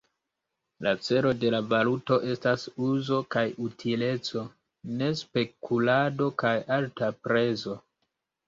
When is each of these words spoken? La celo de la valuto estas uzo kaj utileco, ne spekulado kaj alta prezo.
La 0.85 0.93
celo 1.07 1.33
de 1.41 1.49
la 1.55 1.59
valuto 1.73 2.17
estas 2.35 2.63
uzo 2.87 3.19
kaj 3.35 3.43
utileco, 3.67 4.43
ne 5.03 5.13
spekulado 5.23 6.31
kaj 6.45 6.57
alta 6.81 7.13
prezo. 7.29 7.79